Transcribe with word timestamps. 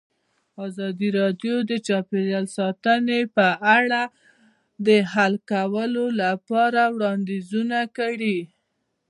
ازادي 0.65 1.09
راډیو 1.19 1.55
د 1.69 1.71
چاپیریال 1.87 2.45
ساتنه 2.57 3.17
په 3.35 3.47
اړه 3.77 4.01
د 4.87 4.89
حل 5.13 5.33
کولو 5.51 6.05
لپاره 6.21 6.81
وړاندیزونه 6.95 7.79
کړي. 7.97 8.37